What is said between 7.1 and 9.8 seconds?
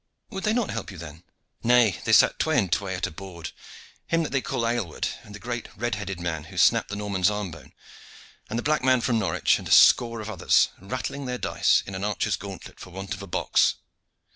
arm bone, and the black man from Norwich, and a